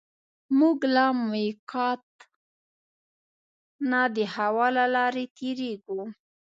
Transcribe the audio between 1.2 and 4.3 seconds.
مېقات نه د